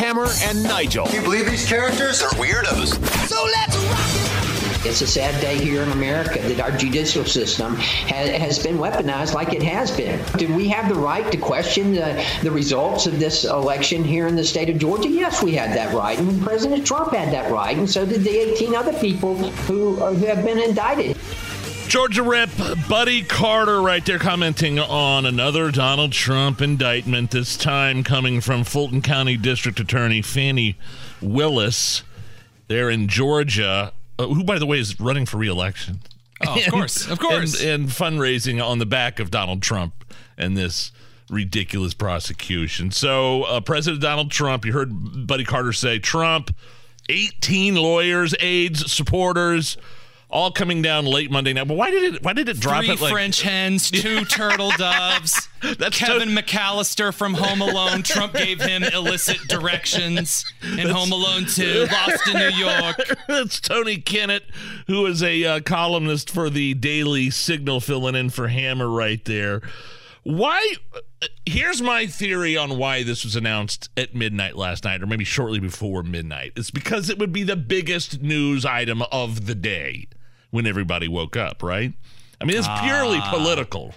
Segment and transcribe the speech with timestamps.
[0.00, 1.04] Hammer and Nigel.
[1.04, 2.94] Can you believe these characters are weirdos?
[3.28, 4.86] So let's rock it.
[4.86, 9.34] It's a sad day here in America that our judicial system has, has been weaponized
[9.34, 10.18] like it has been.
[10.38, 14.36] Did we have the right to question the, the results of this election here in
[14.36, 15.10] the state of Georgia?
[15.10, 16.18] Yes, we had that right.
[16.18, 17.76] And President Trump had that right.
[17.76, 21.14] And so did the 18 other people who, who have been indicted.
[21.90, 22.50] Georgia Rep
[22.88, 29.02] Buddy Carter right there commenting on another Donald Trump indictment, this time coming from Fulton
[29.02, 30.78] County District Attorney Fani
[31.20, 32.04] Willis
[32.68, 35.98] there in Georgia, uh, who, by the way, is running for reelection.
[36.46, 37.60] Oh, of course, of course.
[37.60, 40.92] And, and fundraising on the back of Donald Trump and this
[41.28, 42.92] ridiculous prosecution.
[42.92, 46.54] So, uh, President Donald Trump, you heard Buddy Carter say, Trump,
[47.08, 49.76] 18 lawyers, aides, supporters,
[50.30, 51.66] all coming down late Monday night.
[51.68, 52.22] But why did it?
[52.22, 55.48] Why did it drop Three it like French hens, two turtle doves.
[55.78, 58.02] That's Kevin McCallister from Home Alone.
[58.02, 62.96] Trump gave him illicit directions in Home Alone 2, Lost in New York.
[63.28, 64.42] That's Tony Kinnett,
[64.86, 69.60] who is a uh, columnist for the Daily Signal, filling in for Hammer right there.
[70.22, 70.74] Why?
[71.44, 75.60] Here's my theory on why this was announced at midnight last night, or maybe shortly
[75.60, 76.52] before midnight.
[76.56, 80.06] It's because it would be the biggest news item of the day
[80.50, 81.92] when everybody woke up, right?
[82.40, 83.94] I mean, it's purely political.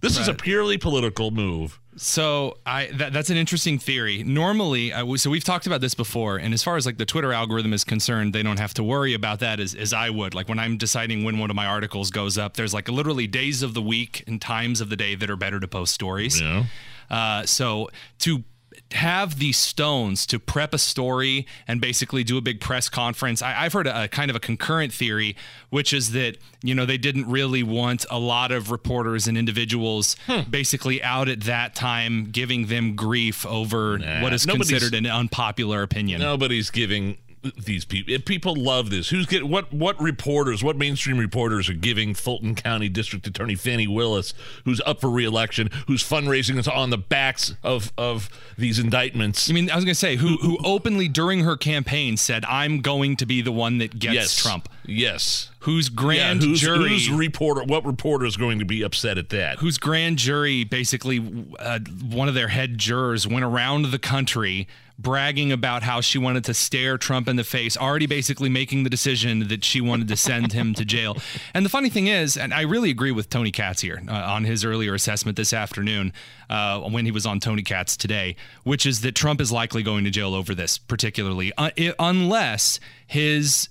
[0.00, 1.78] This is a purely political move.
[1.96, 4.24] So I that, that's an interesting theory.
[4.24, 7.32] Normally, I so we've talked about this before, and as far as like the Twitter
[7.32, 10.34] algorithm is concerned, they don't have to worry about that as, as I would.
[10.34, 13.62] Like when I'm deciding when one of my articles goes up, there's like literally days
[13.62, 16.40] of the week and times of the day that are better to post stories.
[16.40, 16.64] Know?
[17.10, 17.90] Uh, so
[18.20, 18.42] to
[18.92, 23.42] have these stones to prep a story and basically do a big press conference.
[23.42, 25.36] I, I've heard a, a kind of a concurrent theory,
[25.70, 30.16] which is that you know they didn't really want a lot of reporters and individuals
[30.26, 30.42] hmm.
[30.48, 35.82] basically out at that time, giving them grief over Nah, what is considered an unpopular
[35.82, 36.20] opinion.
[36.20, 38.16] Nobody's giving these people.
[38.20, 39.08] People love this.
[39.08, 39.72] Who's get what?
[39.72, 40.62] What reporters?
[40.62, 45.70] What mainstream reporters are giving Fulton County District Attorney Fani Willis, who's up for reelection,
[45.86, 49.50] whose fundraising is on the backs of of these indictments?
[49.50, 52.80] I mean, I was going to say who who openly during her campaign said, "I'm
[52.80, 55.48] going to be the one that gets yes, Trump." Yes.
[55.60, 57.62] Whose grand yeah, who's, jury who's reporter?
[57.62, 59.58] What reporter is going to be upset at that?
[59.58, 61.78] whose grand jury basically uh,
[62.10, 64.66] one of their head jurors went around the country
[65.02, 68.90] bragging about how she wanted to stare Trump in the face, already basically making the
[68.90, 71.16] decision that she wanted to send him to jail.
[71.54, 74.44] And the funny thing is, and I really agree with Tony Katz here uh, on
[74.44, 76.12] his earlier assessment this afternoon
[76.48, 80.04] uh, when he was on Tony Katz today, which is that Trump is likely going
[80.04, 83.68] to jail over this, particularly uh, i- unless his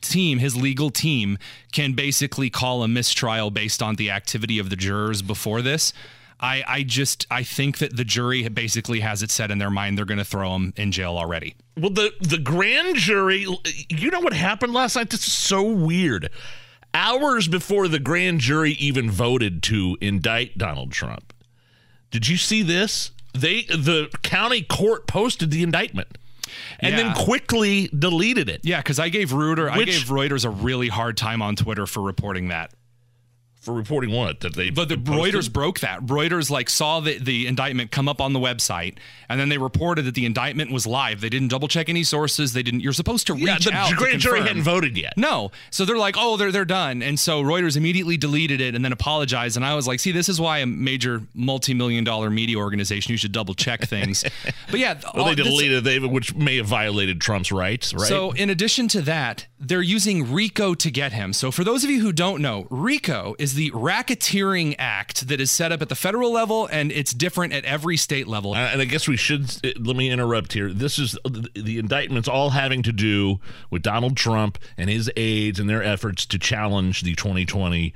[0.00, 1.38] team, his legal team,
[1.72, 5.92] can basically call a mistrial based on the activity of the jurors before this.
[6.40, 9.98] I, I just I think that the jury basically has it set in their mind
[9.98, 11.56] they're going to throw him in jail already.
[11.76, 13.46] Well, the the grand jury.
[13.88, 15.10] You know what happened last night?
[15.10, 16.30] This is so weird.
[16.94, 21.32] Hours before the grand jury even voted to indict Donald Trump,
[22.10, 23.10] did you see this?
[23.34, 26.16] They the county court posted the indictment,
[26.80, 27.02] and Yeah.
[27.02, 31.16] then quickly deleted it Yeah, because I gave Reuter, I gave Reuters a really hard
[31.16, 32.72] time on Twitter for reporting that.
[33.68, 34.70] For reporting what that they.
[34.70, 34.96] But the?
[34.96, 36.06] Reuters broke that.
[36.06, 38.96] Reuters like saw the, the indictment come up on the website,
[39.28, 41.20] and then they reported that the indictment was live.
[41.20, 42.54] They didn't double check any sources.
[42.54, 42.80] They didn't.
[42.80, 43.92] You're supposed to reach yeah, the out.
[43.96, 45.18] grand jury hadn't voted yet.
[45.18, 45.50] No.
[45.70, 47.02] So they're like, oh, they're they're done.
[47.02, 49.56] And so Reuters immediately deleted it and then apologized.
[49.56, 53.18] And I was like, see, this is why a major multi-million dollar media organization, you
[53.18, 54.24] should double check things.
[54.70, 58.08] but yeah, Well, all- they deleted they, which may have violated Trump's rights, right?
[58.08, 61.34] So, in addition to that, they're using RICO to get him.
[61.34, 65.50] So, for those of you who don't know, RICO is the Racketeering Act that is
[65.50, 68.54] set up at the federal level and it's different at every state level.
[68.54, 70.72] Uh, and I guess we should uh, let me interrupt here.
[70.72, 75.58] This is the, the indictments all having to do with Donald Trump and his aides
[75.58, 77.92] and their efforts to challenge the 2020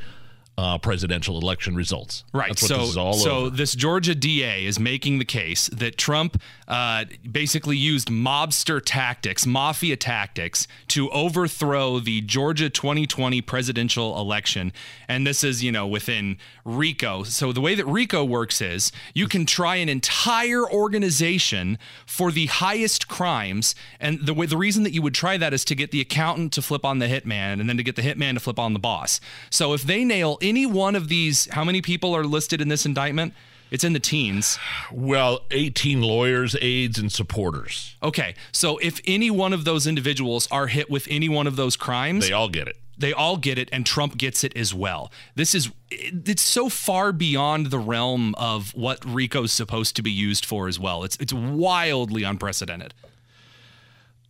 [0.62, 2.22] uh, presidential election results.
[2.32, 2.48] Right.
[2.48, 3.50] That's what so, this so over.
[3.50, 9.96] this Georgia DA is making the case that Trump uh, basically used mobster tactics, mafia
[9.96, 14.72] tactics, to overthrow the Georgia 2020 presidential election.
[15.08, 17.24] And this is, you know, within RICO.
[17.24, 21.76] So the way that RICO works is you can try an entire organization
[22.06, 25.64] for the highest crimes, and the way the reason that you would try that is
[25.64, 28.34] to get the accountant to flip on the hitman, and then to get the hitman
[28.34, 29.20] to flip on the boss.
[29.50, 32.84] So if they nail any one of these, how many people are listed in this
[32.84, 33.32] indictment?
[33.70, 34.58] It's in the teens.
[34.92, 37.96] well, 18 lawyers, aides, and supporters.
[38.02, 41.74] Okay, so if any one of those individuals are hit with any one of those
[41.76, 42.76] crimes, They all get it.
[42.98, 45.10] they all get it and Trump gets it as well.
[45.36, 50.44] This is it's so far beyond the realm of what RICO's supposed to be used
[50.44, 51.02] for as well.
[51.02, 52.92] It's it's wildly unprecedented.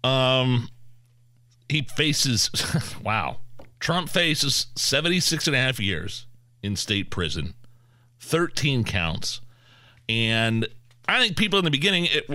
[0.04, 0.68] Um,
[1.68, 2.50] he faces,
[3.04, 3.38] wow.
[3.82, 6.26] Trump faces 76 and a half years
[6.62, 7.54] in state prison,
[8.20, 9.40] 13 counts.
[10.08, 10.68] And
[11.08, 12.30] I think people in the beginning, it,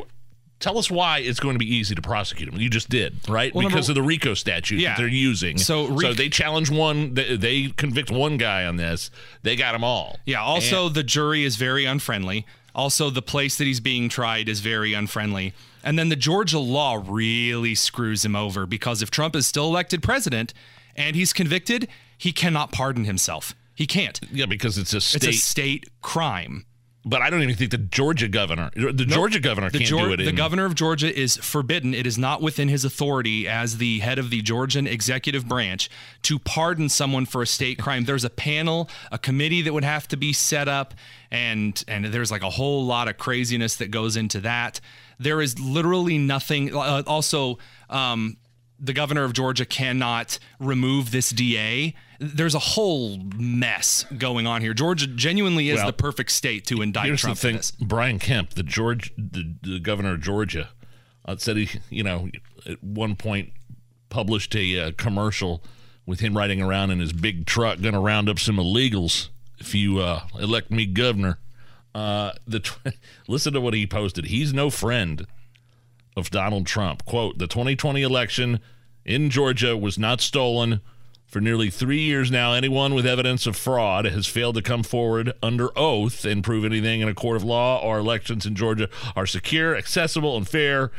[0.60, 2.60] tell us why it's going to be easy to prosecute him.
[2.60, 3.56] You just did, right?
[3.56, 4.90] Well, because number- of the RICO statute Yeah.
[4.90, 5.58] that they're using.
[5.58, 9.10] So so they challenge one, they, they convict one guy on this,
[9.44, 10.20] they got them all.
[10.26, 12.46] Yeah, also the jury is very unfriendly.
[12.76, 15.54] Also the place that he's being tried is very unfriendly.
[15.82, 20.04] And then the Georgia law really screws him over because if Trump is still elected
[20.04, 20.54] president
[20.98, 23.54] and he's convicted, he cannot pardon himself.
[23.76, 24.20] He can't.
[24.32, 25.24] Yeah, because it's a state.
[25.24, 26.66] It's a state crime.
[27.06, 30.14] but I don't even think the Georgia governor, the Georgia governor The, can't Geor- do
[30.14, 30.18] it.
[30.18, 31.94] the in- governor of Georgia is forbidden.
[31.94, 35.90] It is not within his authority as the head of the Georgian executive branch
[36.24, 38.04] to pardon someone for a state crime.
[38.06, 40.96] There's a panel, a committee that would have to be set up,
[41.32, 44.82] and and there's like a whole lot of craziness that goes into that.
[45.20, 46.76] There is literally nothing.
[46.76, 47.60] Uh, also.
[47.92, 48.38] Um,
[48.80, 51.94] the governor of Georgia cannot remove this DA.
[52.20, 54.74] There's a whole mess going on here.
[54.74, 57.88] Georgia genuinely is Well, the perfect state to indict Here's Trump the thing.
[57.88, 60.70] Brian Kemp, the George, the, the governor of Georgia,
[61.26, 62.30] uh, said he, you know,
[62.66, 63.54] at one point
[64.10, 65.64] published a uh, commercial
[66.06, 69.30] with him riding around in his big truck, going to round up some illegals
[69.60, 71.40] if you uh, elect me governor.
[71.94, 72.80] Uh, the tw-
[73.28, 74.26] listen to what he posted.
[74.26, 75.28] He's no friend
[76.18, 77.06] of Donald Trump.
[77.06, 78.60] Quote: The 2020 election
[79.06, 80.82] in Georgia was not stolen.
[81.28, 85.34] For nearly three years now, anyone with evidence of fraud has failed to come forward
[85.44, 87.86] under oath and prove anything in a court of law.
[87.86, 90.90] Our elections in Georgia are secure, accessible, and fair,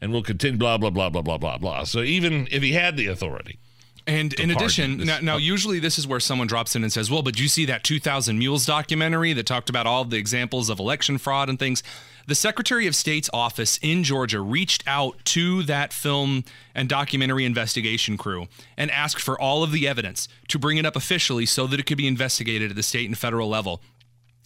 [0.00, 0.56] and will continue.
[0.56, 1.82] Blah blah blah blah blah blah blah.
[1.82, 3.58] So even if he had the authority,
[4.06, 7.22] And in addition, now, now usually this is where someone drops in and says, "Well,
[7.22, 11.18] but you see that 2000 Mules documentary that talked about all the examples of election
[11.18, 11.82] fraud and things."
[12.26, 16.44] The Secretary of State's office in Georgia reached out to that film
[16.74, 20.96] and documentary investigation crew and asked for all of the evidence to bring it up
[20.96, 23.82] officially so that it could be investigated at the state and federal level.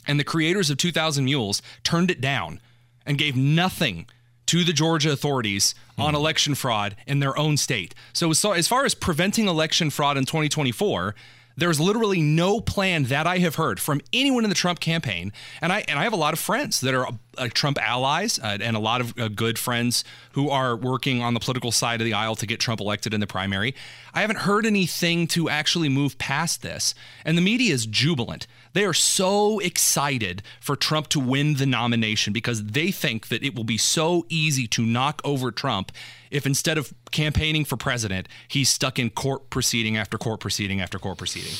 [0.06, 2.60] And the creators of 2000 Mules turned it down
[3.04, 4.06] and gave nothing
[4.46, 6.16] to the Georgia authorities on hmm.
[6.16, 7.94] election fraud in their own state.
[8.12, 11.14] So, so as far as preventing election fraud in 2024,
[11.56, 15.72] there's literally no plan that I have heard from anyone in the Trump campaign, and
[15.72, 18.76] I and I have a lot of friends that are uh, Trump allies uh, and
[18.76, 22.12] a lot of uh, good friends who are working on the political side of the
[22.12, 23.74] aisle to get Trump elected in the primary.
[24.14, 26.94] I haven't heard anything to actually move past this,
[27.24, 28.46] and the media is jubilant.
[28.72, 33.54] They are so excited for Trump to win the nomination because they think that it
[33.54, 35.92] will be so easy to knock over Trump
[36.30, 40.98] if instead of campaigning for president, he's stuck in court proceeding after court proceeding after
[40.98, 41.52] court proceeding.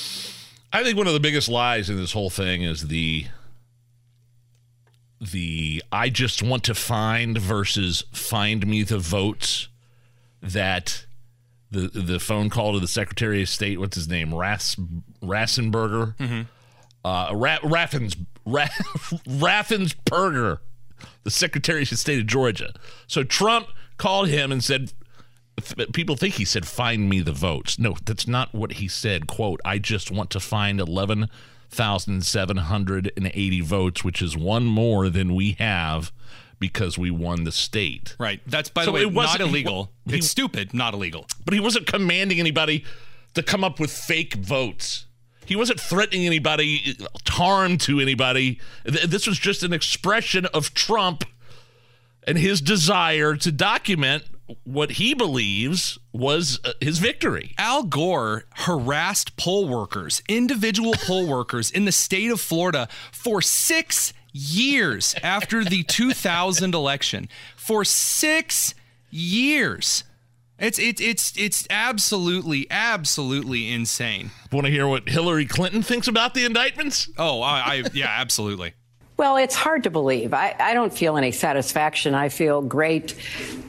[0.73, 3.27] I think one of the biggest lies in this whole thing is the
[5.33, 9.69] the I just want to find versus find me the votes
[10.43, 11.07] that
[11.71, 14.77] the the phone call to the Secretary of State, what's his name, Rass
[15.23, 16.15] Rassenberger,
[17.05, 18.67] uh, Ra- Raffens Ra-
[19.27, 20.59] Raffensperger,
[21.25, 22.73] the Secretary of State of Georgia.
[23.07, 23.69] So Trump
[23.99, 24.93] called him and said,
[25.95, 27.79] people think he said, find me the votes.
[27.79, 29.27] No, that's not what he said.
[29.27, 30.79] Quote, I just want to find
[31.73, 36.13] 11,780 votes, which is one more than we have
[36.59, 38.17] because we won the state.
[38.19, 38.41] Right.
[38.47, 39.93] That's by So the way it wasn't- illegal.
[40.09, 41.27] he- it's stupid, not illegal.
[41.45, 42.85] But he wasn't commanding anybody
[43.35, 45.07] to come up with fake votes.
[45.45, 46.97] He wasn't threatening anybody,
[47.29, 48.59] harm to anybody.
[48.85, 51.25] This was just an expression of Trump
[52.27, 54.25] and his desire to document
[54.65, 57.55] what he believes was uh, his victory.
[57.59, 64.13] Al Gore harassed poll workers, individual poll workers in the state of Florida for six
[64.33, 67.29] years after the 2000 election.
[67.57, 68.75] For six
[69.11, 70.05] years.
[70.59, 74.31] It's it's it's it's absolutely absolutely insane.
[74.51, 77.11] Want to hear what Hillary Clinton thinks about the indictments?
[77.19, 78.73] Oh, I, I yeah, absolutely.
[79.17, 80.35] Well, it's hard to believe.
[80.35, 82.15] I, I don't feel any satisfaction.
[82.15, 83.15] I feel great,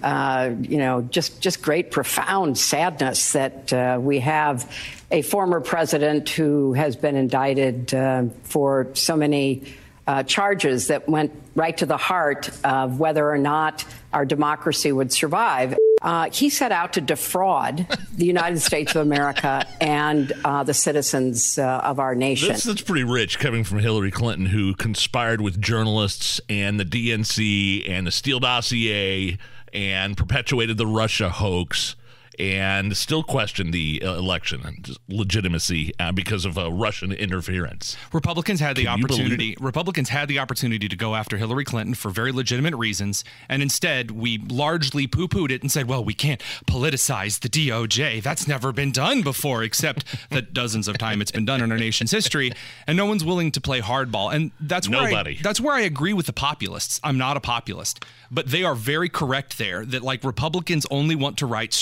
[0.03, 4.69] uh, you know, just just great, profound sadness that uh, we have
[5.09, 9.63] a former president who has been indicted uh, for so many
[10.05, 15.13] uh, charges that went right to the heart of whether or not our democracy would
[15.13, 15.77] survive.
[16.01, 21.57] Uh, he set out to defraud the United States of America and uh, the citizens
[21.57, 22.49] uh, of our nation.
[22.49, 27.89] That's, that's pretty rich coming from Hillary Clinton, who conspired with journalists and the DNC
[27.89, 29.37] and the Steele dossier
[29.73, 31.95] and perpetuated the Russia hoax
[32.39, 37.97] and still question the uh, election legitimacy uh, because of uh, Russian interference.
[38.13, 39.55] Republicans had the Can opportunity.
[39.59, 44.11] Republicans had the opportunity to go after Hillary Clinton for very legitimate reasons, and instead
[44.11, 48.21] we largely poo-pooed it and said, "Well, we can't politicize the DOJ.
[48.21, 51.77] That's never been done before, except that dozens of times it's been done in our
[51.77, 52.51] nation's history,
[52.85, 55.37] and no one's willing to play hardball." And that's where nobody.
[55.39, 56.99] I, that's where I agree with the populists.
[57.03, 61.37] I'm not a populist, but they are very correct there that like Republicans only want
[61.37, 61.73] to write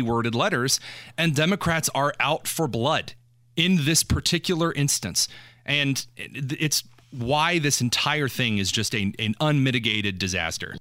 [0.00, 0.80] strongly worded letters,
[1.16, 3.14] and Democrats are out for blood
[3.56, 5.28] in this particular instance.
[5.66, 10.76] And it's why this entire thing is just a, an unmitigated disaster.